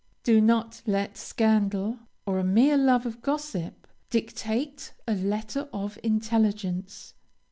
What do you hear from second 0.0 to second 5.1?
Do not let scandal or a mere love of gossip dictate